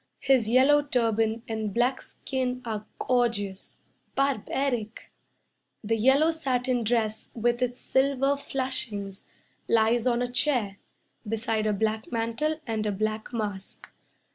[0.21, 3.83] His yellow turban and black skin Are gorgeous
[4.15, 5.11] barbaric.
[5.83, 9.25] The yellow satin dress with its silver flashings
[9.67, 10.77] Lies on a chair
[11.29, 13.89] Beside a black mantle and a black mask.